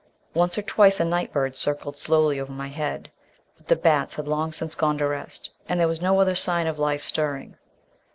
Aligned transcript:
Once 0.33 0.57
or 0.57 0.63
twice 0.63 0.99
a 0.99 1.05
night 1.05 1.31
bird 1.31 1.55
circled 1.55 1.95
swiftly 1.95 2.39
over 2.39 2.51
my 2.51 2.69
head, 2.69 3.11
but 3.55 3.67
the 3.67 3.75
bats 3.75 4.15
had 4.15 4.27
long 4.27 4.51
since 4.51 4.73
gone 4.73 4.97
to 4.97 5.05
rest, 5.05 5.51
and 5.69 5.79
there 5.79 5.87
was 5.87 6.01
no 6.01 6.19
other 6.19 6.33
sign 6.33 6.65
of 6.65 6.79
life 6.79 7.03
stirring. 7.05 7.55